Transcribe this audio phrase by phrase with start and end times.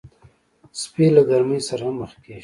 [0.81, 2.39] سپي له ګرمۍ سره هم مخ کېږي.